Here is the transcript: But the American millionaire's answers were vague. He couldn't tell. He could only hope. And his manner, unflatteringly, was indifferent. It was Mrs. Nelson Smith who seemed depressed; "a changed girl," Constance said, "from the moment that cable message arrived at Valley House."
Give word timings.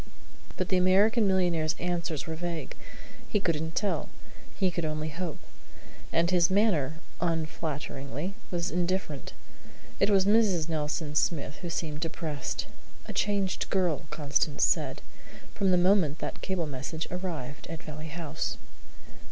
But 0.57 0.69
the 0.69 0.77
American 0.77 1.27
millionaire's 1.27 1.75
answers 1.77 2.25
were 2.25 2.33
vague. 2.33 2.75
He 3.27 3.39
couldn't 3.39 3.75
tell. 3.75 4.09
He 4.55 4.71
could 4.71 4.83
only 4.83 5.09
hope. 5.09 5.37
And 6.11 6.31
his 6.31 6.49
manner, 6.49 6.95
unflatteringly, 7.19 8.33
was 8.49 8.71
indifferent. 8.71 9.33
It 9.99 10.09
was 10.09 10.25
Mrs. 10.25 10.67
Nelson 10.67 11.13
Smith 11.13 11.57
who 11.57 11.69
seemed 11.69 11.99
depressed; 11.99 12.65
"a 13.05 13.13
changed 13.13 13.69
girl," 13.69 14.07
Constance 14.09 14.65
said, 14.65 15.03
"from 15.53 15.69
the 15.69 15.77
moment 15.77 16.17
that 16.17 16.41
cable 16.41 16.65
message 16.65 17.07
arrived 17.11 17.67
at 17.67 17.83
Valley 17.83 18.07
House." 18.07 18.57